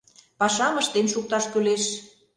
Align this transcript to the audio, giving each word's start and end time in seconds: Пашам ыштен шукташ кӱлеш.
Пашам 0.39 0.75
ыштен 0.81 1.07
шукташ 1.13 1.45
кӱлеш. 1.51 1.83